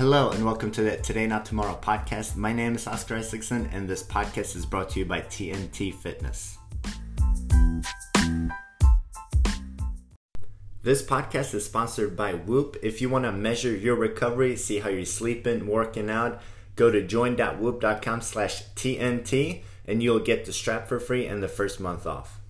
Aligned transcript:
Hello 0.00 0.30
and 0.30 0.46
welcome 0.46 0.70
to 0.70 0.82
the 0.82 0.96
Today 0.96 1.26
Not 1.26 1.44
Tomorrow 1.44 1.78
podcast. 1.82 2.34
My 2.34 2.54
name 2.54 2.74
is 2.74 2.86
Oscar 2.86 3.16
Isaacson 3.16 3.68
and 3.70 3.86
this 3.86 4.02
podcast 4.02 4.56
is 4.56 4.64
brought 4.64 4.88
to 4.88 5.00
you 5.00 5.04
by 5.04 5.20
TNT 5.20 5.92
Fitness. 5.92 6.56
This 10.82 11.02
podcast 11.02 11.52
is 11.52 11.66
sponsored 11.66 12.16
by 12.16 12.32
Whoop. 12.32 12.78
If 12.82 13.02
you 13.02 13.10
want 13.10 13.26
to 13.26 13.32
measure 13.32 13.76
your 13.76 13.94
recovery, 13.94 14.56
see 14.56 14.78
how 14.78 14.88
you're 14.88 15.04
sleeping, 15.04 15.66
working 15.66 16.08
out, 16.08 16.40
go 16.76 16.90
to 16.90 17.06
join.whoop.com 17.06 18.22
slash 18.22 18.64
TNT 18.76 19.60
and 19.86 20.02
you'll 20.02 20.20
get 20.20 20.46
the 20.46 20.54
strap 20.54 20.88
for 20.88 20.98
free 20.98 21.26
and 21.26 21.42
the 21.42 21.46
first 21.46 21.78
month 21.78 22.06
off. 22.06 22.40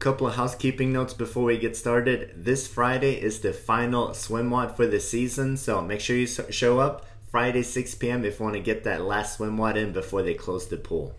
Couple 0.00 0.26
of 0.26 0.36
housekeeping 0.36 0.94
notes 0.94 1.12
before 1.12 1.44
we 1.44 1.58
get 1.58 1.76
started. 1.76 2.32
This 2.34 2.66
Friday 2.66 3.20
is 3.20 3.40
the 3.40 3.52
final 3.52 4.14
swim 4.14 4.50
WOD 4.50 4.74
for 4.74 4.86
the 4.86 4.98
season, 4.98 5.58
so 5.58 5.82
make 5.82 6.00
sure 6.00 6.16
you 6.16 6.26
show 6.26 6.80
up 6.80 7.04
Friday 7.30 7.62
6 7.62 7.96
p.m. 7.96 8.24
if 8.24 8.38
you 8.38 8.44
want 8.44 8.56
to 8.56 8.62
get 8.62 8.82
that 8.84 9.02
last 9.02 9.36
swim 9.36 9.58
WOD 9.58 9.76
in 9.76 9.92
before 9.92 10.22
they 10.22 10.32
close 10.32 10.66
the 10.66 10.78
pool. 10.78 11.14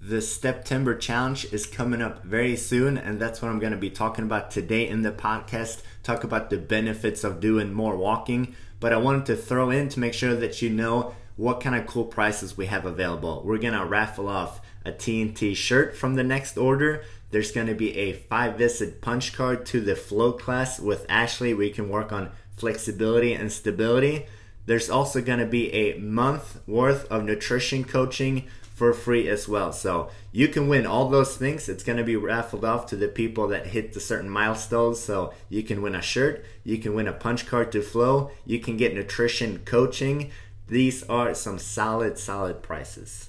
The 0.00 0.22
September 0.22 0.96
challenge 0.96 1.52
is 1.52 1.66
coming 1.66 2.00
up 2.00 2.24
very 2.24 2.56
soon, 2.56 2.96
and 2.96 3.20
that's 3.20 3.42
what 3.42 3.50
I'm 3.50 3.58
going 3.58 3.72
to 3.72 3.78
be 3.78 3.90
talking 3.90 4.24
about 4.24 4.50
today 4.50 4.88
in 4.88 5.02
the 5.02 5.12
podcast. 5.12 5.82
Talk 6.02 6.24
about 6.24 6.48
the 6.48 6.56
benefits 6.56 7.22
of 7.22 7.38
doing 7.38 7.74
more 7.74 7.98
walking, 7.98 8.56
but 8.80 8.94
I 8.94 8.96
wanted 8.96 9.26
to 9.26 9.36
throw 9.36 9.68
in 9.68 9.90
to 9.90 10.00
make 10.00 10.14
sure 10.14 10.34
that 10.34 10.62
you 10.62 10.70
know 10.70 11.14
what 11.36 11.60
kind 11.60 11.74
of 11.74 11.86
cool 11.86 12.04
prices 12.04 12.56
we 12.56 12.64
have 12.64 12.86
available. 12.86 13.42
We're 13.44 13.58
going 13.58 13.78
to 13.78 13.84
raffle 13.84 14.30
off 14.30 14.62
a 14.84 14.92
TNT 14.92 15.56
shirt 15.56 15.96
from 15.96 16.14
the 16.14 16.24
next 16.24 16.56
order. 16.56 17.04
There's 17.30 17.52
going 17.52 17.66
to 17.66 17.74
be 17.74 17.96
a 17.96 18.12
five 18.12 18.56
visit 18.56 19.00
punch 19.00 19.32
card 19.32 19.66
to 19.66 19.80
the 19.80 19.96
flow 19.96 20.32
class 20.32 20.78
with 20.78 21.06
Ashley 21.08 21.54
where 21.54 21.66
you 21.66 21.74
can 21.74 21.88
work 21.88 22.12
on 22.12 22.30
flexibility 22.56 23.32
and 23.32 23.50
stability. 23.50 24.26
There's 24.66 24.88
also 24.88 25.20
going 25.20 25.40
to 25.40 25.46
be 25.46 25.72
a 25.72 25.98
month 25.98 26.60
worth 26.66 27.10
of 27.10 27.24
nutrition 27.24 27.84
coaching 27.84 28.44
for 28.74 28.92
free 28.92 29.28
as 29.28 29.48
well. 29.48 29.72
So 29.72 30.10
you 30.32 30.48
can 30.48 30.68
win 30.68 30.86
all 30.86 31.08
those 31.08 31.36
things. 31.36 31.68
It's 31.68 31.84
going 31.84 31.98
to 31.98 32.04
be 32.04 32.16
raffled 32.16 32.64
off 32.64 32.86
to 32.86 32.96
the 32.96 33.08
people 33.08 33.48
that 33.48 33.68
hit 33.68 33.92
the 33.92 34.00
certain 34.00 34.28
milestones. 34.28 35.00
So 35.00 35.32
you 35.48 35.62
can 35.62 35.80
win 35.80 35.94
a 35.94 36.02
shirt, 36.02 36.44
you 36.64 36.78
can 36.78 36.94
win 36.94 37.06
a 37.06 37.12
punch 37.12 37.46
card 37.46 37.70
to 37.72 37.82
flow, 37.82 38.30
you 38.44 38.58
can 38.58 38.76
get 38.76 38.94
nutrition 38.94 39.60
coaching. 39.64 40.30
These 40.66 41.04
are 41.04 41.34
some 41.34 41.58
solid, 41.58 42.18
solid 42.18 42.62
prices. 42.62 43.28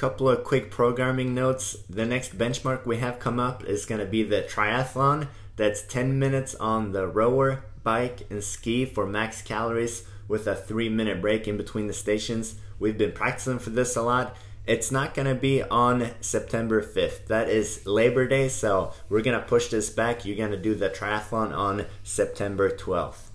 Couple 0.00 0.30
of 0.30 0.42
quick 0.42 0.70
programming 0.70 1.34
notes. 1.34 1.76
The 1.90 2.06
next 2.06 2.38
benchmark 2.38 2.86
we 2.86 2.96
have 2.96 3.18
come 3.18 3.38
up 3.38 3.62
is 3.64 3.84
going 3.84 4.00
to 4.00 4.06
be 4.06 4.22
the 4.22 4.40
triathlon. 4.40 5.28
That's 5.56 5.82
10 5.82 6.18
minutes 6.18 6.54
on 6.54 6.92
the 6.92 7.06
rower, 7.06 7.66
bike, 7.82 8.22
and 8.30 8.42
ski 8.42 8.86
for 8.86 9.06
max 9.06 9.42
calories 9.42 10.04
with 10.26 10.46
a 10.46 10.56
three 10.56 10.88
minute 10.88 11.20
break 11.20 11.46
in 11.46 11.58
between 11.58 11.86
the 11.86 11.92
stations. 11.92 12.54
We've 12.78 12.96
been 12.96 13.12
practicing 13.12 13.58
for 13.58 13.68
this 13.68 13.94
a 13.94 14.00
lot. 14.00 14.34
It's 14.66 14.90
not 14.90 15.12
going 15.12 15.28
to 15.28 15.34
be 15.34 15.62
on 15.64 16.12
September 16.22 16.80
5th. 16.80 17.26
That 17.26 17.50
is 17.50 17.84
Labor 17.86 18.26
Day, 18.26 18.48
so 18.48 18.94
we're 19.10 19.20
going 19.20 19.38
to 19.38 19.46
push 19.46 19.68
this 19.68 19.90
back. 19.90 20.24
You're 20.24 20.34
going 20.34 20.50
to 20.52 20.56
do 20.56 20.74
the 20.74 20.88
triathlon 20.88 21.54
on 21.54 21.84
September 22.02 22.70
12th. 22.70 23.28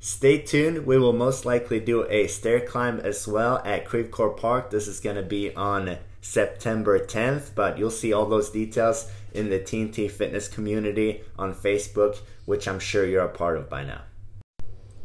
Stay 0.00 0.38
tuned. 0.38 0.86
We 0.86 0.98
will 0.98 1.12
most 1.12 1.44
likely 1.44 1.78
do 1.78 2.04
a 2.08 2.26
stair 2.26 2.58
climb 2.58 2.98
as 2.98 3.28
well 3.28 3.62
at 3.64 3.84
Creve 3.84 4.10
Park. 4.10 4.70
This 4.70 4.88
is 4.88 4.98
going 4.98 5.16
to 5.16 5.22
be 5.22 5.54
on 5.54 5.98
September 6.20 6.98
10th, 6.98 7.54
but 7.54 7.78
you'll 7.78 7.90
see 7.90 8.12
all 8.12 8.26
those 8.26 8.50
details 8.50 9.10
in 9.32 9.50
the 9.50 9.58
TNT 9.58 10.10
Fitness 10.10 10.48
community 10.48 11.22
on 11.38 11.54
Facebook, 11.54 12.18
which 12.44 12.68
I'm 12.68 12.78
sure 12.78 13.06
you're 13.06 13.24
a 13.24 13.28
part 13.28 13.56
of 13.56 13.68
by 13.68 13.84
now. 13.84 14.02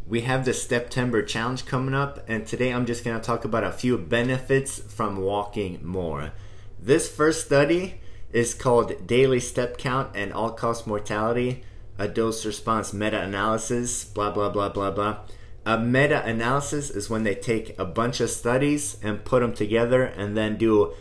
We 0.07 0.21
have 0.21 0.45
the 0.45 0.53
September 0.53 1.23
challenge 1.23 1.65
coming 1.65 1.95
up, 1.95 2.23
and 2.27 2.45
today 2.45 2.71
I'm 2.71 2.85
just 2.85 3.03
going 3.03 3.19
to 3.19 3.25
talk 3.25 3.45
about 3.45 3.63
a 3.63 3.71
few 3.71 3.97
benefits 3.97 4.79
from 4.79 5.17
walking 5.17 5.85
more. 5.85 6.31
This 6.79 7.09
first 7.09 7.45
study 7.45 8.01
is 8.31 8.53
called 8.53 9.07
Daily 9.07 9.39
Step 9.39 9.77
Count 9.77 10.11
and 10.15 10.31
All 10.33 10.51
Cause 10.51 10.85
Mortality 10.85 11.63
a 11.97 12.07
dose 12.07 12.45
response 12.45 12.93
meta 12.93 13.21
analysis, 13.21 14.03
blah, 14.03 14.31
blah, 14.31 14.49
blah, 14.49 14.69
blah, 14.69 14.91
blah. 14.91 15.17
A 15.65 15.79
meta 15.79 16.23
analysis 16.25 16.89
is 16.89 17.09
when 17.09 17.23
they 17.23 17.35
take 17.35 17.77
a 17.79 17.85
bunch 17.85 18.19
of 18.19 18.29
studies 18.29 18.97
and 19.01 19.25
put 19.25 19.39
them 19.39 19.53
together 19.53 20.03
and 20.03 20.37
then 20.37 20.57
do 20.57 20.93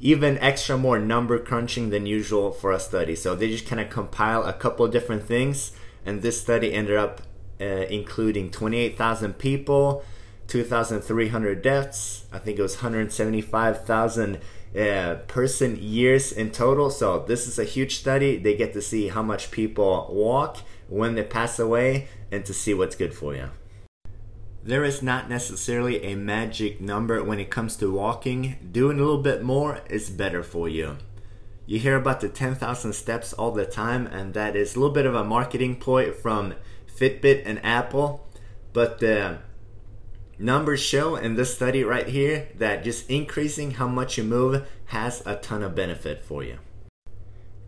even 0.00 0.38
extra 0.38 0.76
more 0.76 0.98
number 0.98 1.38
crunching 1.38 1.90
than 1.90 2.06
usual 2.06 2.52
for 2.52 2.72
a 2.72 2.78
study. 2.78 3.16
So 3.16 3.34
they 3.34 3.48
just 3.48 3.66
kind 3.66 3.80
of 3.80 3.90
compile 3.90 4.44
a 4.44 4.52
couple 4.52 4.86
different 4.88 5.24
things, 5.24 5.72
and 6.06 6.22
this 6.22 6.40
study 6.40 6.72
ended 6.72 6.96
up 6.96 7.22
uh, 7.60 7.64
including 7.64 8.50
28,000 8.50 9.38
people, 9.38 10.04
2,300 10.46 11.60
deaths. 11.60 12.24
I 12.32 12.38
think 12.38 12.58
it 12.58 12.62
was 12.62 12.76
175,000 12.76 14.38
uh, 14.76 15.14
person 15.26 15.76
years 15.80 16.30
in 16.30 16.50
total. 16.50 16.90
So 16.90 17.24
this 17.26 17.46
is 17.46 17.58
a 17.58 17.64
huge 17.64 17.96
study. 17.96 18.36
They 18.36 18.54
get 18.54 18.72
to 18.74 18.82
see 18.82 19.08
how 19.08 19.22
much 19.22 19.50
people 19.50 20.08
walk 20.12 20.58
when 20.88 21.14
they 21.14 21.24
pass 21.24 21.58
away 21.58 22.08
and 22.30 22.44
to 22.46 22.54
see 22.54 22.74
what's 22.74 22.94
good 22.94 23.14
for 23.14 23.34
you. 23.34 23.50
There 24.68 24.84
is 24.84 25.02
not 25.02 25.30
necessarily 25.30 26.04
a 26.04 26.14
magic 26.14 26.78
number 26.78 27.24
when 27.24 27.40
it 27.40 27.48
comes 27.48 27.74
to 27.76 27.90
walking. 27.90 28.68
Doing 28.70 28.98
a 28.98 29.02
little 29.02 29.22
bit 29.22 29.42
more 29.42 29.80
is 29.88 30.10
better 30.10 30.42
for 30.42 30.68
you. 30.68 30.98
You 31.64 31.78
hear 31.78 31.96
about 31.96 32.20
the 32.20 32.28
10,000 32.28 32.92
steps 32.92 33.32
all 33.32 33.50
the 33.50 33.64
time, 33.64 34.06
and 34.06 34.34
that 34.34 34.54
is 34.54 34.76
a 34.76 34.78
little 34.78 34.92
bit 34.92 35.06
of 35.06 35.14
a 35.14 35.24
marketing 35.24 35.76
ploy 35.76 36.12
from 36.12 36.52
Fitbit 36.86 37.44
and 37.46 37.64
Apple. 37.64 38.28
But 38.74 38.98
the 38.98 39.38
Numbers 40.38 40.80
show 40.80 41.16
in 41.16 41.34
this 41.34 41.54
study 41.54 41.82
right 41.82 42.06
here 42.06 42.48
that 42.58 42.84
just 42.84 43.08
increasing 43.08 43.70
how 43.70 43.88
much 43.88 44.18
you 44.18 44.24
move 44.24 44.68
has 44.88 45.22
a 45.24 45.36
ton 45.36 45.62
of 45.62 45.74
benefit 45.74 46.22
for 46.22 46.44
you. 46.44 46.58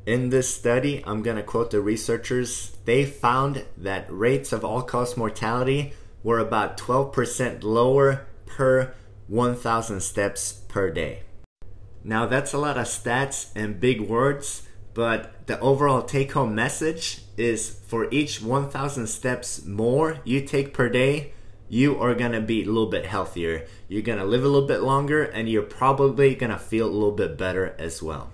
In 0.05 0.28
this 0.28 0.55
study, 0.55 1.03
I'm 1.06 1.22
going 1.22 1.38
to 1.38 1.43
quote 1.43 1.71
the 1.71 1.81
researchers. 1.81 2.77
They 2.84 3.06
found 3.06 3.65
that 3.78 4.05
rates 4.11 4.53
of 4.53 4.67
all 4.67 4.82
cause 4.82 5.17
mortality 5.17 5.94
were 6.22 6.38
about 6.38 6.76
12% 6.76 7.62
lower 7.62 8.26
per 8.47 8.94
1,000 9.28 10.00
steps 10.00 10.53
per 10.69 10.91
day. 10.91 11.22
Now, 12.03 12.26
that's 12.26 12.53
a 12.53 12.58
lot 12.58 12.78
of 12.78 12.86
stats 12.86 13.50
and 13.54 13.81
big 13.81 14.00
words, 14.00 14.66
but 14.94 15.47
the 15.47 15.60
overall 15.60 16.03
take 16.03 16.32
home 16.32 16.54
message 16.54 17.22
is 17.36 17.70
for 17.86 18.08
each 18.10 18.42
1,000 18.42 19.06
steps 19.06 19.64
more 19.64 20.19
you 20.25 20.41
take 20.41 20.75
per 20.75 20.88
day, 20.88 21.32
you 21.69 22.00
are 22.00 22.14
to 22.32 22.41
be 22.41 22.62
a 22.62 22.66
little 22.66 22.91
bit 22.91 23.06
healthier. 23.06 23.64
You're 23.87 24.02
to 24.19 24.25
live 24.25 24.42
a 24.42 24.48
little 24.48 24.66
bit 24.66 24.82
longer 24.82 25.22
and 25.22 25.48
you're 25.48 25.62
probably 25.62 26.34
to 26.50 26.58
feel 26.58 26.88
a 26.88 26.91
little 26.91 27.12
bit 27.12 27.38
better 27.38 27.76
as 27.78 28.02
well. 28.02 28.32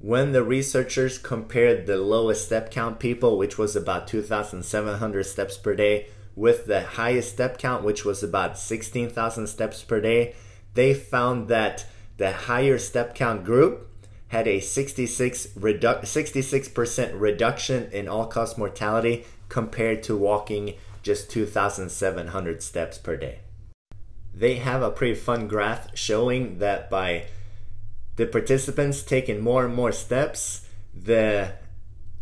When 0.00 0.32
the 0.32 0.42
researchers 0.42 1.16
compared 1.16 1.86
the 1.86 1.96
lowest 1.96 2.44
step 2.44 2.72
count 2.72 2.98
people, 2.98 3.38
which 3.38 3.56
was 3.56 3.76
about 3.76 4.08
2,700 4.08 5.24
steps 5.24 5.56
per 5.56 5.76
day, 5.76 6.08
with 6.36 6.66
the 6.66 6.82
highest 6.82 7.32
step 7.32 7.58
count, 7.58 7.84
which 7.84 8.04
was 8.04 8.22
about 8.22 8.58
16,000 8.58 9.46
steps 9.46 9.82
per 9.82 10.00
day, 10.00 10.34
they 10.74 10.94
found 10.94 11.48
that 11.48 11.86
the 12.16 12.32
higher 12.32 12.78
step 12.78 13.14
count 13.14 13.44
group 13.44 13.88
had 14.28 14.48
a 14.48 14.60
66 14.60 15.46
redu- 15.58 16.00
66% 16.00 17.20
reduction 17.20 17.90
in 17.92 18.08
all 18.08 18.26
cause 18.26 18.58
mortality 18.58 19.24
compared 19.48 20.02
to 20.02 20.16
walking 20.16 20.74
just 21.02 21.30
2,700 21.30 22.62
steps 22.62 22.98
per 22.98 23.16
day. 23.16 23.40
They 24.34 24.56
have 24.56 24.82
a 24.82 24.90
pretty 24.90 25.14
fun 25.14 25.46
graph 25.46 25.96
showing 25.96 26.58
that 26.58 26.90
by 26.90 27.26
the 28.16 28.26
participants 28.26 29.02
taking 29.02 29.40
more 29.40 29.64
and 29.64 29.74
more 29.74 29.92
steps, 29.92 30.66
the 30.92 31.52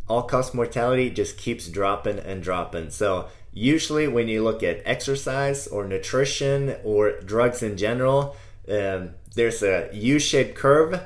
all 0.08 0.22
cause 0.24 0.52
mortality 0.52 1.08
just 1.08 1.38
keeps 1.38 1.68
dropping 1.68 2.18
and 2.18 2.42
dropping. 2.42 2.90
So, 2.90 3.28
usually, 3.52 4.08
when 4.08 4.28
you 4.28 4.42
look 4.42 4.62
at 4.62 4.82
exercise 4.84 5.66
or 5.66 5.86
nutrition 5.86 6.76
or 6.84 7.20
drugs 7.20 7.62
in 7.62 7.76
general, 7.76 8.36
um, 8.68 9.10
there's 9.34 9.62
a 9.62 9.88
U 9.92 10.18
shaped 10.18 10.54
curve. 10.54 11.00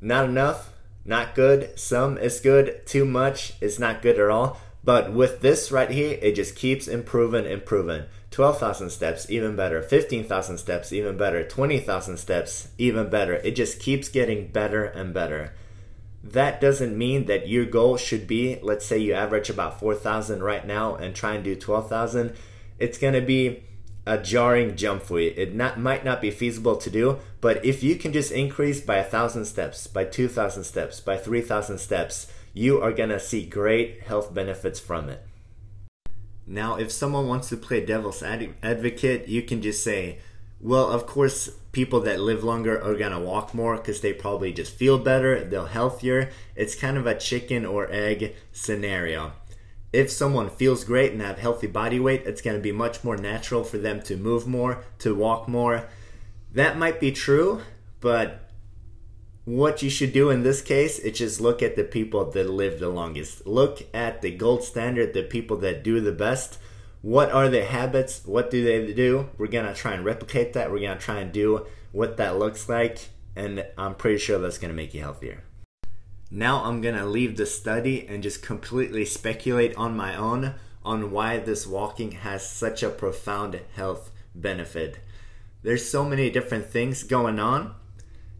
Not 0.00 0.28
enough, 0.28 0.70
not 1.04 1.34
good. 1.34 1.78
Some 1.78 2.18
is 2.18 2.40
good, 2.40 2.86
too 2.86 3.04
much 3.04 3.54
is 3.60 3.78
not 3.78 4.02
good 4.02 4.18
at 4.18 4.30
all. 4.30 4.58
But 4.82 5.14
with 5.14 5.40
this 5.40 5.72
right 5.72 5.90
here, 5.90 6.18
it 6.20 6.36
just 6.36 6.56
keeps 6.56 6.86
improving, 6.86 7.46
improving. 7.46 8.04
12,000 8.30 8.90
steps, 8.90 9.30
even 9.30 9.56
better. 9.56 9.80
15,000 9.80 10.58
steps, 10.58 10.92
even 10.92 11.16
better. 11.16 11.46
20,000 11.46 12.16
steps, 12.18 12.68
even 12.76 13.08
better. 13.08 13.34
It 13.34 13.52
just 13.56 13.80
keeps 13.80 14.08
getting 14.08 14.48
better 14.48 14.84
and 14.84 15.14
better. 15.14 15.52
That 16.24 16.58
doesn't 16.58 16.96
mean 16.96 17.26
that 17.26 17.48
your 17.48 17.66
goal 17.66 17.98
should 17.98 18.26
be, 18.26 18.58
let's 18.62 18.86
say 18.86 18.96
you 18.96 19.12
average 19.12 19.50
about 19.50 19.78
4,000 19.78 20.42
right 20.42 20.66
now 20.66 20.94
and 20.94 21.14
try 21.14 21.34
and 21.34 21.44
do 21.44 21.54
12,000. 21.54 22.34
It's 22.78 22.96
going 22.96 23.12
to 23.12 23.20
be 23.20 23.64
a 24.06 24.16
jarring 24.16 24.74
jump 24.74 25.02
for 25.02 25.20
you. 25.20 25.34
It 25.36 25.54
not, 25.54 25.78
might 25.78 26.02
not 26.02 26.22
be 26.22 26.30
feasible 26.30 26.76
to 26.76 26.88
do, 26.88 27.18
but 27.42 27.62
if 27.62 27.82
you 27.82 27.96
can 27.96 28.14
just 28.14 28.32
increase 28.32 28.80
by 28.80 28.96
a 28.96 29.04
thousand 29.04 29.44
steps, 29.44 29.86
by 29.86 30.04
2,000 30.06 30.64
steps, 30.64 30.98
by 30.98 31.18
3,000 31.18 31.76
steps, 31.76 32.32
you 32.54 32.80
are 32.80 32.92
going 32.92 33.10
to 33.10 33.20
see 33.20 33.44
great 33.44 34.04
health 34.04 34.32
benefits 34.32 34.80
from 34.80 35.10
it. 35.10 35.26
Now, 36.46 36.76
if 36.76 36.90
someone 36.90 37.28
wants 37.28 37.50
to 37.50 37.56
play 37.58 37.84
devil's 37.84 38.22
advocate, 38.22 39.28
you 39.28 39.42
can 39.42 39.60
just 39.60 39.84
say, 39.84 40.20
well, 40.64 40.90
of 40.90 41.06
course, 41.06 41.50
people 41.70 42.00
that 42.00 42.18
live 42.18 42.42
longer 42.42 42.82
are 42.82 42.96
to 43.12 43.20
walk 43.20 43.54
more 43.54 43.76
because 43.76 44.00
they 44.00 44.12
probably 44.12 44.52
just 44.52 44.74
feel 44.74 44.98
better, 44.98 45.44
they're 45.44 45.66
healthier. 45.66 46.30
It's 46.56 46.74
kind 46.74 46.96
of 46.96 47.06
a 47.06 47.16
chicken 47.16 47.64
or 47.64 47.86
egg 47.92 48.34
scenario 48.50 49.32
if 49.94 50.10
someone 50.10 50.50
feels 50.50 50.82
great 50.82 51.12
and 51.12 51.22
have 51.22 51.38
healthy 51.38 51.68
body 51.68 52.00
weight, 52.00 52.24
it's 52.26 52.42
to 52.56 52.62
be 52.62 52.72
much 52.72 53.04
more 53.04 53.16
natural 53.16 53.62
for 53.62 53.78
them 53.78 54.02
to 54.02 54.16
move 54.16 54.44
more, 54.44 54.82
to 54.98 55.14
walk 55.14 55.46
more. 55.46 55.88
That 56.52 56.76
might 56.76 56.98
be 56.98 57.12
true, 57.12 57.62
but 58.00 58.50
what 59.44 59.82
you 59.82 59.90
should 59.90 60.12
do 60.12 60.30
in 60.30 60.42
this 60.42 60.60
case 60.60 60.98
is 60.98 61.18
just 61.18 61.40
look 61.40 61.62
at 61.62 61.76
the 61.76 61.84
people 61.84 62.28
that 62.32 62.50
live 62.50 62.80
the 62.80 62.88
longest. 62.88 63.46
Look 63.46 63.86
at 63.94 64.20
the 64.20 64.32
gold 64.32 64.64
standard, 64.64 65.14
the 65.14 65.22
people 65.22 65.58
that 65.58 65.84
do 65.84 66.00
the 66.00 66.12
best. 66.12 66.58
What 67.04 67.30
are 67.32 67.50
their 67.50 67.66
habits? 67.66 68.22
What 68.24 68.50
do 68.50 68.64
they 68.64 68.94
do? 68.94 69.28
We're 69.36 69.48
going 69.48 69.66
to 69.66 69.74
try 69.74 69.92
and 69.92 70.06
replicate 70.06 70.54
that. 70.54 70.72
We're 70.72 70.80
going 70.80 70.96
to 70.96 71.04
try 71.04 71.18
and 71.18 71.30
do 71.30 71.66
what 71.92 72.16
that 72.16 72.38
looks 72.38 72.66
like. 72.66 73.10
And 73.36 73.66
I'm 73.76 73.94
pretty 73.94 74.16
sure 74.16 74.38
that's 74.38 74.56
going 74.56 74.70
to 74.70 74.74
make 74.74 74.94
you 74.94 75.02
healthier. 75.02 75.44
Now 76.30 76.64
I'm 76.64 76.80
gonna 76.80 77.06
leave 77.06 77.36
the 77.36 77.46
study 77.46 78.08
and 78.08 78.22
just 78.22 78.42
completely 78.42 79.04
speculate 79.04 79.76
on 79.76 79.96
my 79.96 80.16
own 80.16 80.54
on 80.84 81.12
why 81.12 81.38
this 81.38 81.64
walking 81.64 82.10
has 82.10 82.48
such 82.48 82.82
a 82.82 82.88
profound 82.88 83.60
health 83.76 84.10
benefit. 84.34 84.98
There's 85.62 85.88
so 85.88 86.04
many 86.04 86.30
different 86.30 86.66
things 86.66 87.04
going 87.04 87.38
on. 87.38 87.74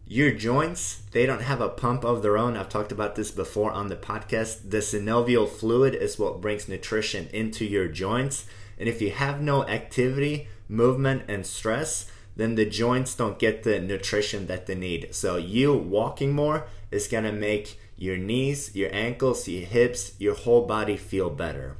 Your 0.07 0.31
joints, 0.31 1.01
they 1.13 1.25
don't 1.25 1.41
have 1.41 1.61
a 1.61 1.69
pump 1.69 2.05
of 2.05 2.21
their 2.21 2.37
own. 2.37 2.55
I've 2.55 2.69
talked 2.69 2.91
about 2.91 3.15
this 3.15 3.31
before 3.31 3.71
on 3.71 3.87
the 3.87 3.95
podcast. 3.95 4.69
The 4.69 4.77
synovial 4.77 5.49
fluid 5.49 5.95
is 5.95 6.19
what 6.19 6.41
brings 6.41 6.69
nutrition 6.69 7.27
into 7.33 7.65
your 7.65 7.87
joints. 7.87 8.45
And 8.77 8.87
if 8.87 9.01
you 9.01 9.09
have 9.09 9.41
no 9.41 9.65
activity, 9.65 10.47
movement, 10.69 11.23
and 11.27 11.43
stress, 11.43 12.05
then 12.35 12.53
the 12.53 12.65
joints 12.65 13.15
don't 13.15 13.39
get 13.39 13.63
the 13.63 13.79
nutrition 13.79 14.45
that 14.45 14.67
they 14.67 14.75
need. 14.75 15.15
So, 15.15 15.37
you 15.37 15.73
walking 15.73 16.33
more 16.33 16.67
is 16.91 17.07
gonna 17.07 17.31
make 17.31 17.79
your 17.97 18.17
knees, 18.17 18.75
your 18.75 18.93
ankles, 18.93 19.47
your 19.47 19.65
hips, 19.65 20.13
your 20.19 20.35
whole 20.35 20.67
body 20.67 20.97
feel 20.97 21.31
better. 21.31 21.77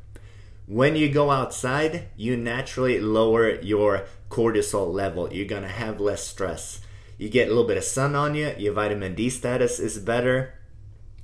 When 0.66 0.96
you 0.96 1.10
go 1.10 1.30
outside, 1.30 2.08
you 2.18 2.36
naturally 2.38 3.00
lower 3.00 3.62
your 3.62 4.08
cortisol 4.32 4.92
level. 4.92 5.32
You're 5.32 5.46
gonna 5.46 5.68
have 5.68 6.02
less 6.02 6.28
stress. 6.28 6.80
You 7.18 7.30
get 7.30 7.48
a 7.48 7.52
little 7.52 7.68
bit 7.68 7.78
of 7.78 7.84
sun 7.84 8.16
on 8.16 8.36
you, 8.36 8.54
your 8.58 8.74
vitamin 8.74 9.16
D 9.16 9.30
status 9.30 9.80
is 9.80 9.98
better. 9.98 10.54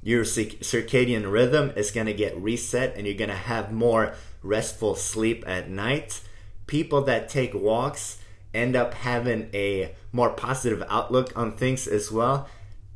Your 0.02 0.24
circadian 0.24 1.32
rhythm 1.32 1.72
is 1.76 1.92
gonna 1.92 2.14
get 2.14 2.38
reset 2.38 2.96
and 2.96 3.06
you're 3.06 3.16
gonna 3.16 3.36
have 3.36 3.72
more 3.72 4.16
restful 4.42 4.96
sleep 4.96 5.44
at 5.48 5.70
night. 5.70 6.22
People 6.66 7.02
that 7.04 7.30
take 7.30 7.54
walks 7.54 8.20
end 8.54 8.76
up 8.76 8.94
having 8.94 9.50
a 9.54 9.96
more 10.12 10.32
positive 10.32 10.84
outlook 10.90 11.32
on 11.36 11.52
things 11.52 11.88
as 11.88 12.12
well 12.12 12.50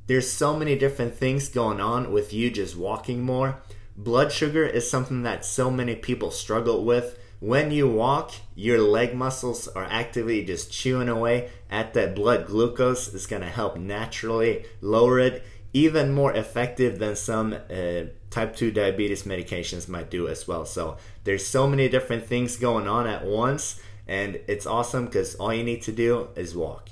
there's 0.08 0.32
so 0.32 0.56
many 0.56 0.78
different 0.78 1.16
things 1.16 1.50
going 1.50 1.82
on 1.82 2.12
with 2.12 2.32
you 2.32 2.52
just 2.52 2.78
walking 2.78 3.22
more. 3.22 3.62
Blood 3.98 4.32
sugar 4.32 4.64
is 4.64 4.90
something 4.90 5.24
that 5.24 5.46
so 5.46 5.72
many 5.72 5.96
people 5.96 6.30
struggle 6.32 6.84
with. 6.84 7.18
When 7.40 7.72
you 7.72 7.90
walk, 7.90 8.32
your 8.56 8.80
leg 8.80 9.14
muscles 9.14 9.68
are 9.68 9.84
actively 9.84 10.44
just 10.46 10.72
chewing 10.72 11.10
away 11.10 11.50
at 11.70 11.94
that 11.94 12.16
blood 12.16 12.48
glucose. 12.48 13.14
It's 13.14 13.26
going 13.26 13.42
to 13.42 13.50
help 13.50 13.78
naturally 13.78 14.66
lower 14.80 15.20
it, 15.20 15.44
even 15.74 16.14
more 16.14 16.34
effective 16.34 16.98
than 16.98 17.16
some 17.18 17.54
uh, 17.54 18.04
type 18.30 18.56
2 18.56 18.72
diabetes 18.72 19.24
medications 19.24 19.90
might 19.90 20.10
do 20.10 20.28
as 20.30 20.48
well. 20.48 20.66
So 20.66 20.98
there's 21.26 21.46
so 21.46 21.68
many 21.68 21.90
different 21.90 22.26
things 22.26 22.56
going 22.56 22.88
on 22.88 23.06
at 23.06 23.26
once, 23.26 23.82
and 24.08 24.40
it's 24.48 24.66
awesome 24.66 25.06
because 25.06 25.36
all 25.36 25.54
you 25.54 25.64
need 25.64 25.82
to 25.84 25.92
do 25.92 26.30
is 26.38 26.56
walk. 26.56 26.90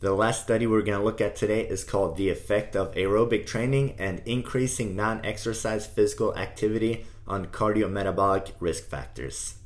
The 0.00 0.14
last 0.14 0.42
study 0.42 0.66
we're 0.66 0.82
going 0.82 0.98
to 0.98 1.04
look 1.04 1.20
at 1.20 1.36
today 1.36 1.60
is 1.60 1.84
called 1.84 2.16
The 2.16 2.30
Effect 2.30 2.74
of 2.74 2.92
Aerobic 2.94 3.46
Training 3.46 3.94
and 3.98 4.20
Increasing 4.24 4.96
Non 4.96 5.24
Exercise 5.24 5.86
Physical 5.86 6.34
Activity 6.34 7.06
on 7.26 7.46
Cardiometabolic 7.46 8.52
Risk 8.60 8.88
Factors. 8.88 9.56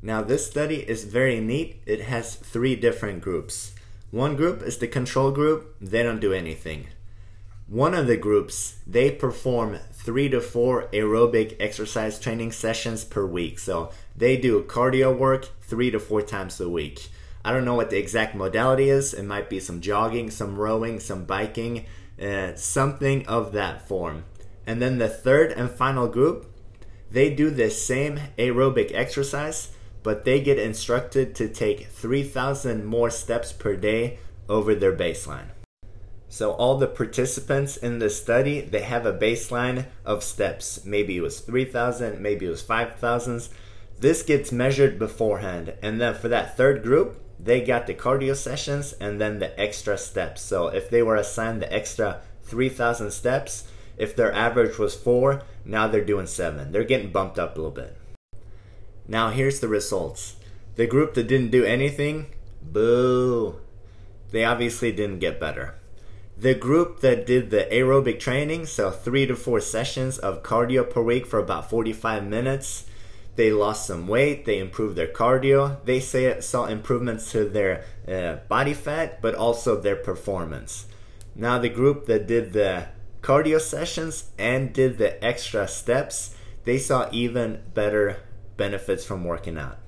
Now, 0.00 0.22
this 0.22 0.46
study 0.46 0.88
is 0.88 1.04
very 1.04 1.40
neat. 1.40 1.82
It 1.86 2.02
has 2.02 2.36
three 2.36 2.76
different 2.76 3.20
groups. 3.20 3.72
One 4.10 4.36
group 4.36 4.62
is 4.62 4.78
the 4.78 4.88
control 4.88 5.30
group, 5.32 5.76
they 5.80 6.02
don't 6.02 6.20
do 6.20 6.32
anything. 6.32 6.86
One 7.66 7.92
of 7.92 8.06
the 8.06 8.16
groups, 8.16 8.76
they 8.86 9.10
perform 9.10 9.78
three 9.92 10.30
to 10.30 10.40
four 10.40 10.88
aerobic 10.92 11.56
exercise 11.60 12.18
training 12.18 12.52
sessions 12.52 13.04
per 13.04 13.26
week. 13.26 13.58
So 13.58 13.90
they 14.16 14.38
do 14.38 14.62
cardio 14.62 15.14
work 15.14 15.50
three 15.60 15.90
to 15.90 16.00
four 16.00 16.22
times 16.22 16.58
a 16.58 16.70
week. 16.70 17.08
I 17.44 17.52
don't 17.52 17.66
know 17.66 17.74
what 17.74 17.90
the 17.90 17.98
exact 17.98 18.34
modality 18.34 18.88
is. 18.88 19.12
It 19.12 19.24
might 19.24 19.50
be 19.50 19.60
some 19.60 19.82
jogging, 19.82 20.30
some 20.30 20.56
rowing, 20.56 21.00
some 21.00 21.26
biking, 21.26 21.84
uh, 22.22 22.54
something 22.54 23.26
of 23.26 23.52
that 23.52 23.86
form. 23.86 24.24
And 24.68 24.82
then 24.82 24.98
the 24.98 25.08
third 25.08 25.52
and 25.52 25.70
final 25.70 26.06
group, 26.08 26.44
they 27.10 27.30
do 27.34 27.48
the 27.48 27.70
same 27.70 28.20
aerobic 28.36 28.92
exercise, 28.94 29.70
but 30.02 30.26
they 30.26 30.42
get 30.42 30.58
instructed 30.58 31.34
to 31.36 31.48
take 31.48 31.86
3,000 31.86 32.84
more 32.84 33.08
steps 33.08 33.50
per 33.50 33.76
day 33.76 34.18
over 34.46 34.74
their 34.74 34.94
baseline. 34.94 35.52
So 36.28 36.52
all 36.52 36.76
the 36.76 36.86
participants 36.86 37.78
in 37.78 37.98
the 37.98 38.10
study, 38.10 38.60
they 38.60 38.82
have 38.82 39.06
a 39.06 39.18
baseline 39.18 39.86
of 40.04 40.22
steps. 40.22 40.84
Maybe 40.84 41.16
it 41.16 41.22
was 41.22 41.40
3,000, 41.40 42.20
maybe 42.20 42.44
it 42.44 42.50
was 42.50 42.60
5,000. 42.60 43.48
This 43.98 44.22
gets 44.22 44.52
measured 44.52 44.98
beforehand. 44.98 45.72
And 45.80 45.98
then 45.98 46.14
for 46.14 46.28
that 46.28 46.58
third 46.58 46.82
group, 46.82 47.18
they 47.40 47.62
got 47.62 47.86
the 47.86 47.94
cardio 47.94 48.36
sessions 48.36 48.92
and 49.00 49.18
then 49.18 49.38
the 49.38 49.58
extra 49.58 49.96
steps. 49.96 50.42
So 50.42 50.68
if 50.68 50.90
they 50.90 51.02
were 51.02 51.16
assigned 51.16 51.62
the 51.62 51.72
extra 51.72 52.20
3,000 52.42 53.10
steps, 53.12 53.64
if 53.98 54.14
their 54.14 54.32
average 54.32 54.78
was 54.78 54.94
four, 54.94 55.42
now 55.64 55.88
they're 55.88 56.04
doing 56.04 56.26
seven. 56.26 56.72
They're 56.72 56.84
getting 56.84 57.12
bumped 57.12 57.38
up 57.38 57.54
a 57.56 57.60
little 57.60 57.70
bit. 57.70 57.96
Now 59.06 59.30
here's 59.30 59.60
the 59.60 59.68
results. 59.68 60.36
The 60.76 60.86
group 60.86 61.14
that 61.14 61.26
didn't 61.26 61.50
do 61.50 61.64
anything, 61.64 62.26
boo. 62.62 63.56
They 64.30 64.44
obviously 64.44 64.92
didn't 64.92 65.18
get 65.18 65.40
better. 65.40 65.74
The 66.36 66.54
group 66.54 67.00
that 67.00 67.26
did 67.26 67.50
the 67.50 67.66
aerobic 67.72 68.20
training, 68.20 68.66
so 68.66 68.92
three 68.92 69.26
to 69.26 69.34
four 69.34 69.60
sessions 69.60 70.18
of 70.18 70.44
cardio 70.44 70.88
per 70.88 71.02
week 71.02 71.26
for 71.26 71.40
about 71.40 71.68
45 71.68 72.24
minutes, 72.24 72.86
they 73.34 73.50
lost 73.50 73.86
some 73.86 74.06
weight, 74.06 74.44
they 74.44 74.58
improved 74.58 74.94
their 74.94 75.08
cardio, 75.08 75.84
they 75.84 75.98
say 75.98 76.40
saw 76.40 76.66
improvements 76.66 77.32
to 77.32 77.44
their 77.44 77.84
uh, 78.06 78.36
body 78.48 78.74
fat, 78.74 79.20
but 79.20 79.34
also 79.34 79.80
their 79.80 79.96
performance. 79.96 80.86
Now, 81.34 81.58
the 81.58 81.68
group 81.68 82.06
that 82.06 82.26
did 82.26 82.52
the 82.52 82.86
cardio 83.20 83.60
sessions 83.60 84.30
and 84.38 84.72
did 84.72 84.98
the 84.98 85.22
extra 85.24 85.68
steps, 85.68 86.34
they 86.64 86.78
saw 86.78 87.08
even 87.12 87.62
better 87.74 88.16
benefits 88.56 89.04
from 89.04 89.24
working 89.24 89.58
out. 89.58 89.78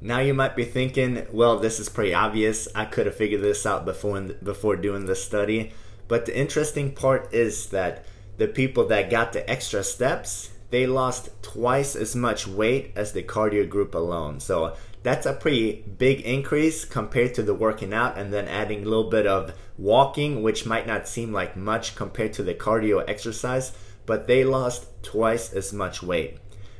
Now 0.00 0.18
you 0.18 0.34
might 0.34 0.56
be 0.56 0.64
thinking, 0.64 1.26
well, 1.32 1.58
this 1.58 1.78
is 1.78 1.88
pretty 1.88 2.14
obvious. 2.14 2.68
I 2.74 2.86
could 2.86 3.06
have 3.06 3.14
figured 3.14 3.42
this 3.42 3.64
out 3.66 3.84
before 3.84 4.20
before 4.20 4.76
doing 4.76 5.06
the 5.06 5.14
study. 5.14 5.72
But 6.08 6.26
the 6.26 6.36
interesting 6.36 6.92
part 6.92 7.32
is 7.32 7.68
that 7.68 8.04
the 8.36 8.48
people 8.48 8.86
that 8.88 9.10
got 9.10 9.32
the 9.32 9.48
extra 9.48 9.84
steps 9.84 10.50
they 10.72 10.86
lost 10.86 11.28
twice 11.42 11.94
as 11.94 12.16
much 12.16 12.46
weight 12.48 12.92
as 12.96 13.12
the 13.12 13.22
cardio 13.22 13.68
group 13.68 13.94
alone. 13.94 14.40
So 14.40 14.74
that's 15.02 15.26
a 15.26 15.32
pretty 15.32 15.84
big 15.98 16.20
increase 16.20 16.84
compared 16.84 17.34
to 17.34 17.42
the 17.42 17.54
working 17.54 17.92
out 17.92 18.16
and 18.16 18.32
then 18.32 18.46
adding 18.48 18.82
a 18.82 18.88
little 18.88 19.10
bit 19.10 19.26
of 19.26 19.54
walking, 19.76 20.42
which 20.42 20.66
might 20.66 20.86
not 20.86 21.08
seem 21.08 21.32
like 21.32 21.56
much 21.56 21.96
compared 21.96 22.32
to 22.34 22.42
the 22.42 22.54
cardio 22.54 23.04
exercise, 23.08 23.72
but 24.06 24.26
they 24.26 24.44
lost 24.44 24.86
twice 25.02 25.52
as 25.52 25.72
much 25.72 26.02
weight. 26.02 26.38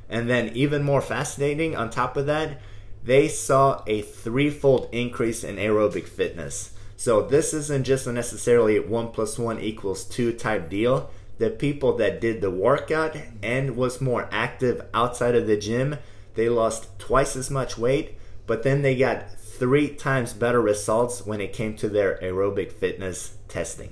And 0.08 0.28
then, 0.28 0.50
even 0.54 0.82
more 0.82 1.00
fascinating, 1.00 1.74
on 1.74 1.90
top 1.90 2.16
of 2.16 2.26
that, 2.26 2.60
they 3.02 3.28
saw 3.28 3.82
a 3.86 4.02
threefold 4.02 4.88
increase 4.92 5.42
in 5.42 5.56
aerobic 5.56 6.06
fitness. 6.06 6.72
So, 6.96 7.22
this 7.22 7.54
isn't 7.54 7.84
just 7.84 8.06
a 8.06 8.12
necessarily 8.12 8.78
one 8.78 9.08
plus 9.08 9.38
one 9.38 9.58
equals 9.58 10.04
two 10.04 10.32
type 10.32 10.68
deal 10.68 11.10
the 11.38 11.50
people 11.50 11.96
that 11.96 12.20
did 12.20 12.40
the 12.40 12.50
workout 12.50 13.16
and 13.42 13.74
was 13.74 14.00
more 14.00 14.28
active 14.30 14.80
outside 14.94 15.34
of 15.34 15.48
the 15.48 15.56
gym, 15.56 15.96
they 16.34 16.48
lost 16.48 16.98
twice 16.98 17.36
as 17.36 17.50
much 17.50 17.78
weight, 17.78 18.18
but 18.46 18.62
then 18.62 18.82
they 18.82 18.96
got 18.96 19.38
three 19.38 19.88
times 19.88 20.32
better 20.32 20.60
results 20.60 21.24
when 21.26 21.40
it 21.40 21.52
came 21.52 21.76
to 21.76 21.88
their 21.88 22.18
aerobic 22.22 22.72
fitness 22.72 23.36
testing. 23.48 23.90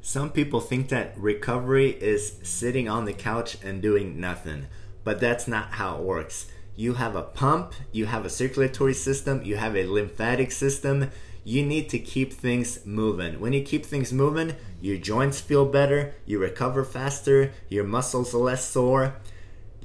Some 0.00 0.30
people 0.30 0.60
think 0.60 0.88
that 0.90 1.16
recovery 1.16 1.90
is 1.90 2.38
sitting 2.42 2.88
on 2.88 3.04
the 3.04 3.12
couch 3.12 3.56
and 3.64 3.80
doing 3.80 4.20
nothing, 4.20 4.66
but 5.02 5.18
that's 5.18 5.48
not 5.48 5.72
how 5.72 5.96
it 5.96 6.02
works. 6.02 6.46
you 6.76 6.94
have 6.94 7.14
a 7.14 7.22
pump, 7.22 7.72
you 7.92 8.06
have 8.06 8.24
a 8.24 8.30
circulatory 8.30 8.94
system, 8.94 9.42
you 9.44 9.56
have 9.56 9.76
a 9.76 9.86
lymphatic 9.86 10.50
system. 10.50 11.10
You 11.46 11.64
need 11.64 11.90
to 11.90 11.98
keep 11.98 12.32
things 12.32 12.86
moving. 12.86 13.38
When 13.38 13.52
you 13.52 13.62
keep 13.62 13.84
things 13.84 14.12
moving, 14.12 14.54
your 14.80 14.96
joints 14.96 15.40
feel 15.40 15.66
better, 15.66 16.14
you 16.24 16.38
recover 16.38 16.84
faster, 16.84 17.52
your 17.68 17.84
muscles 17.84 18.34
are 18.34 18.38
less 18.38 18.64
sore. 18.64 19.16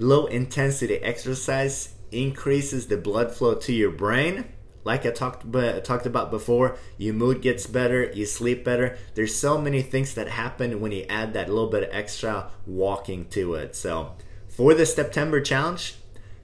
Low 0.02 0.28
intensity 0.28 0.96
exercise 0.96 1.94
increases 2.10 2.88
the 2.88 2.96
blood 2.96 3.34
flow 3.34 3.56
to 3.56 3.74
your 3.74 3.92
brain. 3.92 4.46
Like 4.86 5.06
I 5.06 5.12
talked 5.12 5.46
talked 5.84 6.06
about 6.06 6.32
before, 6.32 6.78
your 6.98 7.14
mood 7.14 7.42
gets 7.42 7.68
better, 7.68 8.10
you 8.14 8.26
sleep 8.26 8.64
better. 8.64 8.98
There's 9.16 9.36
so 9.36 9.60
many 9.60 9.82
things 9.82 10.14
that 10.14 10.30
happen 10.30 10.80
when 10.80 10.94
you 10.94 11.06
add 11.10 11.34
that 11.34 11.50
little 11.50 11.70
bit 11.70 11.84
of 11.84 11.90
extra 11.92 12.50
walking 12.66 13.26
to 13.32 13.56
it. 13.56 13.76
So, 13.76 14.14
for 14.48 14.74
the 14.74 14.86
September 14.86 15.42
challenge, 15.42 15.96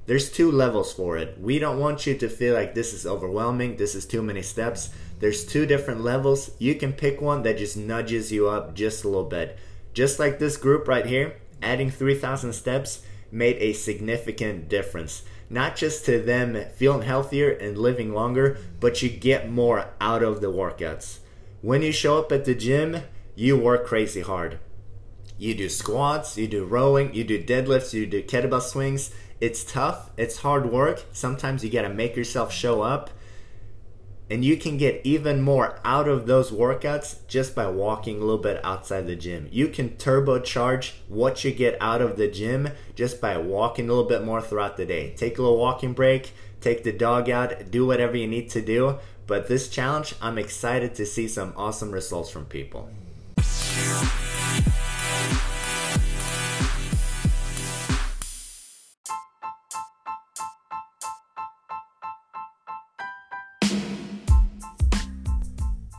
there's 0.05 0.29
two 0.29 0.51
levels 0.51 0.91
for 0.91 1.17
it. 1.17 1.39
We 1.39 1.57
don't 1.57 1.79
want 1.79 2.05
you 2.05 2.17
to 2.17 2.27
feel 2.27 2.53
like 2.53 2.75
this 2.75 2.93
is 2.93 3.07
overwhelming, 3.07 3.77
this 3.77 3.95
is 3.95 4.05
too 4.05 4.21
many 4.21 4.41
steps. 4.41 4.89
There's 5.21 5.45
two 5.45 5.65
different 5.65 6.01
levels. 6.01 6.51
You 6.59 6.75
can 6.75 6.91
pick 6.91 7.21
one 7.21 7.43
that 7.43 7.57
just 7.57 7.77
nudges 7.77 8.33
you 8.33 8.50
up 8.50 8.75
just 8.75 9.05
a 9.05 9.07
little 9.07 9.24
bit. 9.24 9.57
Just 9.93 10.19
like 10.19 10.39
this 10.39 10.57
group 10.57 10.89
right 10.89 11.05
here, 11.05 11.38
adding 11.63 11.89
3,000 11.89 12.51
steps 12.51 13.01
made 13.32 13.58
a 13.58 13.74
significant 13.74 14.70
difference. 14.70 15.24
Not 15.50 15.75
just 15.75 16.05
to 16.05 16.20
them 16.20 16.65
feeling 16.75 17.03
healthier 17.03 17.51
and 17.51 17.77
living 17.77 18.13
longer, 18.13 18.58
but 18.79 19.01
you 19.01 19.10
get 19.10 19.50
more 19.50 19.89
out 20.01 20.24
of 20.24 20.41
the 20.41 20.51
workouts. 20.51 21.20
When 21.62 21.82
you 21.82 21.91
show 21.91 22.20
up 22.20 22.32
at 22.32 22.46
the 22.46 22.55
gym, 22.55 23.03
you 23.36 23.58
work 23.58 23.86
crazy 23.86 24.22
hard. 24.22 24.60
You 25.38 25.53
do 25.53 25.70
squats, 25.70 26.38
you 26.38 26.48
do 26.48 26.65
rowing, 26.65 27.13
you 27.13 27.24
do 27.24 27.44
deadlifts, 27.44 27.94
you 27.94 28.05
do 28.05 28.24
kettlebell 28.24 28.62
swings 28.62 29.12
it's 29.41 29.65
tough, 29.65 30.12
it's 30.17 30.38
hard 30.38 30.72
work. 30.72 31.05
Sometimes 31.12 31.63
you 31.63 31.70
got 31.70 31.82
to 31.82 31.89
make 31.89 32.15
yourself 32.15 32.53
show 32.53 32.82
up. 32.82 33.10
And 34.29 34.44
you 34.44 34.58
can 34.58 34.77
get 34.77 35.01
even 35.03 35.41
more 35.41 35.79
out 35.86 36.08
of 36.08 36.25
those 36.25 36.50
workouts 36.50 37.17
just 37.27 37.53
by 37.53 37.67
walking 37.67 38.17
a 38.17 38.22
little 38.22 38.39
bit 38.39 38.63
outside 38.65 39.05
the 39.05 39.15
gym. 39.15 39.48
You 39.51 39.67
can 39.67 39.91
turbocharge 39.91 40.94
what 41.08 41.44
you 41.44 41.51
get 41.51 41.77
out 41.79 42.01
of 42.01 42.17
the 42.17 42.27
gym 42.27 42.70
just 42.96 43.22
by 43.22 43.38
walking 43.38 43.86
a 43.86 43.94
little 43.94 44.10
bit 44.10 44.24
more 44.24 44.41
throughout 44.41 44.77
the 44.77 44.86
day. 44.86 45.13
Take 45.15 45.38
a 45.38 45.44
little 45.44 45.60
walking 45.60 45.94
break, 45.94 46.34
take 46.60 46.84
the 46.84 46.91
dog 46.91 47.29
out, 47.29 47.70
do 47.70 47.86
whatever 47.86 48.17
you 48.17 48.27
need 48.27 48.50
to 48.51 48.62
do. 48.62 48.98
But 49.27 49.48
this 49.48 49.70
challenge, 49.70 50.15
I'm 50.22 50.39
excited 50.39 50.96
to 50.96 51.05
see 51.05 51.27
some 51.27 51.53
awesome 51.55 51.91
results 51.91 52.32
from 52.32 52.46
people. 52.46 52.89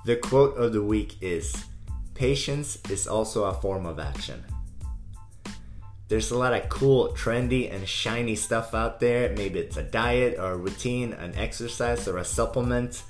The 0.07 0.15
quote 0.15 0.57
of 0.57 0.73
the 0.73 0.83
week 0.83 1.17
is 1.21 1.65
Patience 2.15 2.79
is 2.89 3.09
also 3.09 3.43
a 3.43 3.55
form 3.55 3.87
of 3.87 3.99
action. 3.99 4.45
There's 6.07 6.31
a 6.31 6.39
lot 6.39 6.55
of 6.55 6.69
cool, 6.69 7.09
trendy, 7.09 7.75
and 7.75 7.89
shiny 7.89 8.37
stuff 8.37 8.73
out 8.73 9.01
there. 9.01 9.35
Maybe 9.37 9.59
it's 9.59 9.77
a 9.77 9.83
diet 9.83 10.39
or 10.39 10.53
a 10.53 10.57
routine, 10.57 11.13
an 11.13 11.35
exercise, 11.35 12.07
or 12.07 12.19
a 12.19 12.25
supplement. 12.25 13.03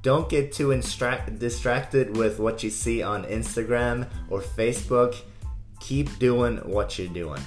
Don't 0.00 0.30
get 0.30 0.52
too 0.52 0.68
instra- 0.68 1.38
distracted 1.38 2.16
with 2.16 2.38
what 2.38 2.62
you 2.62 2.70
see 2.70 3.02
on 3.02 3.24
Instagram 3.24 4.08
or 4.30 4.40
Facebook. 4.40 5.14
Keep 5.80 6.18
doing 6.18 6.56
what 6.64 6.98
you're 6.98 7.08
doing. 7.08 7.42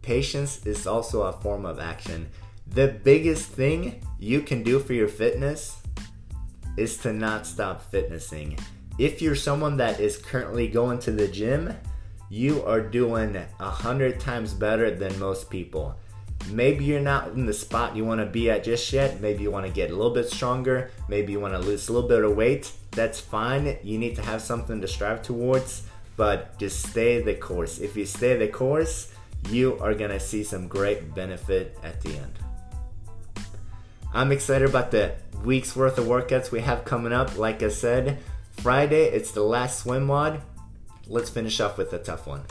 Patience 0.00 0.64
is 0.64 0.86
also 0.86 1.24
a 1.24 1.34
form 1.34 1.66
of 1.66 1.78
action. 1.78 2.30
The 2.66 2.88
biggest 2.88 3.50
thing 3.50 4.00
you 4.18 4.40
can 4.40 4.62
do 4.62 4.78
for 4.78 4.94
your 4.94 5.08
fitness 5.08 5.79
is 6.76 6.96
to 6.98 7.12
not 7.12 7.46
stop 7.46 7.90
fitnessing. 7.90 8.58
If 8.98 9.22
you're 9.22 9.34
someone 9.34 9.76
that 9.78 10.00
is 10.00 10.16
currently 10.16 10.68
going 10.68 10.98
to 11.00 11.10
the 11.10 11.28
gym, 11.28 11.74
you 12.28 12.62
are 12.64 12.80
doing 12.80 13.36
a 13.36 13.70
hundred 13.70 14.20
times 14.20 14.54
better 14.54 14.90
than 14.90 15.18
most 15.18 15.50
people. 15.50 15.96
Maybe 16.50 16.84
you're 16.84 17.00
not 17.00 17.28
in 17.28 17.46
the 17.46 17.52
spot 17.52 17.96
you 17.96 18.04
want 18.04 18.20
to 18.20 18.26
be 18.26 18.50
at 18.50 18.64
just 18.64 18.92
yet. 18.92 19.20
Maybe 19.20 19.42
you 19.42 19.50
want 19.50 19.66
to 19.66 19.72
get 19.72 19.90
a 19.90 19.94
little 19.94 20.14
bit 20.14 20.28
stronger. 20.28 20.90
Maybe 21.08 21.32
you 21.32 21.40
want 21.40 21.54
to 21.54 21.60
lose 21.60 21.88
a 21.88 21.92
little 21.92 22.08
bit 22.08 22.24
of 22.24 22.36
weight. 22.36 22.72
That's 22.92 23.20
fine. 23.20 23.78
You 23.82 23.98
need 23.98 24.16
to 24.16 24.22
have 24.22 24.42
something 24.42 24.80
to 24.80 24.88
strive 24.88 25.22
towards, 25.22 25.86
but 26.16 26.58
just 26.58 26.88
stay 26.88 27.20
the 27.20 27.34
course. 27.34 27.78
If 27.78 27.96
you 27.96 28.06
stay 28.06 28.36
the 28.36 28.48
course, 28.48 29.12
you 29.48 29.78
are 29.80 29.94
going 29.94 30.10
to 30.10 30.20
see 30.20 30.44
some 30.44 30.68
great 30.68 31.14
benefit 31.14 31.78
at 31.82 32.00
the 32.00 32.10
end. 32.16 32.38
I'm 34.12 34.32
excited 34.32 34.68
about 34.68 34.90
the 34.90 35.14
week's 35.44 35.76
worth 35.76 35.98
of 35.98 36.06
workouts 36.06 36.50
we 36.50 36.60
have 36.60 36.84
coming 36.84 37.12
up. 37.12 37.38
Like 37.38 37.62
I 37.62 37.68
said, 37.68 38.18
Friday, 38.50 39.04
it's 39.04 39.30
the 39.30 39.42
last 39.42 39.80
swim 39.80 40.08
WOD. 40.08 40.42
Let's 41.06 41.30
finish 41.30 41.60
off 41.60 41.78
with 41.78 41.92
a 41.92 41.98
tough 41.98 42.26
one. 42.26 42.42